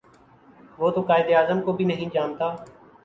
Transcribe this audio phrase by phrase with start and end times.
[0.79, 2.49] وہ تو قاہد اعظم کو بھی نہیں جانتا